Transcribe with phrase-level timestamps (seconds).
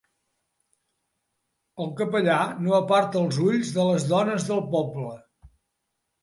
[1.85, 2.37] El capellà
[2.69, 5.13] no aparta els ulls de les dones del poble.